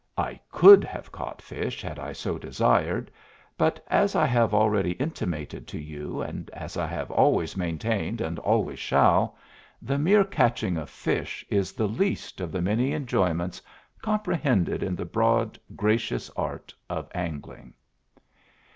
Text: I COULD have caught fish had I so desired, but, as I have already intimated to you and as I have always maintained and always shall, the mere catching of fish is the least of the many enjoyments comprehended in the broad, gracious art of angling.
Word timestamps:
I 0.17 0.39
COULD 0.51 0.83
have 0.85 1.11
caught 1.11 1.43
fish 1.43 1.83
had 1.83 1.99
I 1.99 2.11
so 2.13 2.39
desired, 2.39 3.11
but, 3.55 3.83
as 3.87 4.15
I 4.15 4.25
have 4.25 4.51
already 4.51 4.93
intimated 4.93 5.67
to 5.67 5.79
you 5.79 6.21
and 6.23 6.49
as 6.53 6.75
I 6.75 6.87
have 6.87 7.11
always 7.11 7.55
maintained 7.55 8.19
and 8.19 8.39
always 8.39 8.79
shall, 8.79 9.37
the 9.79 9.99
mere 9.99 10.23
catching 10.23 10.75
of 10.75 10.89
fish 10.89 11.45
is 11.51 11.71
the 11.73 11.87
least 11.87 12.41
of 12.41 12.51
the 12.51 12.63
many 12.63 12.93
enjoyments 12.93 13.61
comprehended 14.01 14.81
in 14.81 14.95
the 14.95 15.05
broad, 15.05 15.59
gracious 15.75 16.31
art 16.31 16.73
of 16.89 17.07
angling. 17.13 17.75